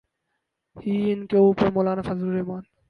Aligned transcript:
ہی، 0.75 1.11
ان 1.13 1.25
کے 1.27 1.37
اوپر 1.37 1.71
مولانا 1.71 2.01
فضل 2.01 2.27
الرحمن۔ 2.27 2.61